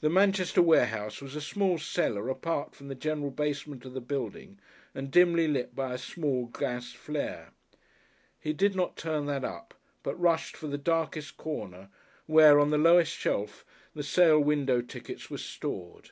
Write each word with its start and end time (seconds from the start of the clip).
The 0.00 0.10
Manchester 0.10 0.60
warehouse 0.60 1.22
was 1.22 1.36
a 1.36 1.40
small 1.40 1.78
cellar 1.78 2.28
apart 2.28 2.74
from 2.74 2.88
the 2.88 2.96
general 2.96 3.30
basement 3.30 3.84
of 3.84 3.94
the 3.94 4.00
building 4.00 4.58
and 4.96 5.12
dimly 5.12 5.46
lit 5.46 5.76
by 5.76 5.94
a 5.94 5.98
small 5.98 6.46
gas 6.46 6.90
flare. 6.90 7.52
He 8.40 8.52
did 8.52 8.74
not 8.74 8.96
turn 8.96 9.26
that 9.26 9.44
up, 9.44 9.74
but 10.02 10.20
rushed 10.20 10.56
for 10.56 10.66
the 10.66 10.76
darkest 10.76 11.36
corner, 11.36 11.88
where 12.26 12.58
on 12.58 12.70
the 12.70 12.78
lowest 12.78 13.12
shelf 13.16 13.64
the 13.94 14.02
sale 14.02 14.40
window 14.40 14.80
tickets 14.80 15.30
were 15.30 15.38
stored. 15.38 16.10